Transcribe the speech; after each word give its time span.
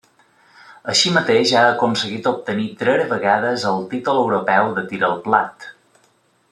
Així 0.93 1.11
mateix 1.17 1.51
ha 1.59 1.65
aconseguit 1.73 2.29
obtenir 2.31 2.65
tres 2.81 3.05
vegades 3.13 3.67
el 3.75 3.85
títol 3.95 4.23
europeu 4.25 4.75
de 4.81 4.87
tir 4.93 5.05
al 5.11 5.19
plat. 5.29 5.69